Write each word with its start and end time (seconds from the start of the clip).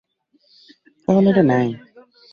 তাহলে 1.05 1.27
এটা 1.31 1.43
ন্যায়! 1.49 1.71